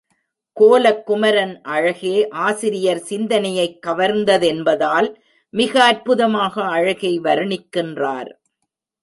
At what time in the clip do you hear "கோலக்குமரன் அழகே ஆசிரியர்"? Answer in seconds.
0.57-3.01